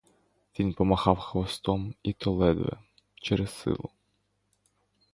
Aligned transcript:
Він 0.59 0.73
помахав 0.73 1.17
хвостом 1.19 1.95
і 2.03 2.13
то 2.13 2.31
ледве, 2.31 2.77
через 3.15 3.53
силу. 3.53 3.89